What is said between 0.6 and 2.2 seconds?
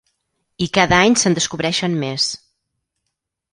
I cada any se'n descobreixen